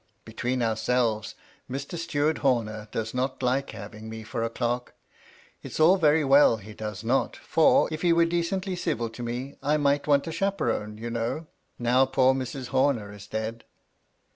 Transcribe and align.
Between 0.25 0.61
ourselves^ 0.61 1.35
Mr. 1.69 1.95
Steward 1.95 2.39
Horner 2.39 2.87
does 2.91 3.13
not 3.13 3.43
like 3.43 3.69
having 3.69 4.09
me 4.09 4.23
for 4.23 4.41
a 4.41 4.49
clerk. 4.49 4.95
It 5.61 5.73
is 5.73 5.79
all 5.79 5.97
very 5.97 6.23
well, 6.23 6.57
he 6.57 6.73
does 6.73 7.03
not; 7.03 7.35
for, 7.35 7.87
if 7.91 8.01
he 8.01 8.11
were 8.11 8.25
decently 8.25 8.75
civil 8.75 9.11
to 9.11 9.21
me, 9.21 9.57
I 9.61 9.77
might 9.77 10.07
want 10.07 10.25
a 10.25 10.31
chaperone, 10.31 10.97
you 10.97 11.11
know, 11.11 11.45
now 11.77 12.07
poor 12.07 12.33
Mrs. 12.33 12.69
Horner 12.69 13.13
is 13.13 13.27
dead." 13.27 13.63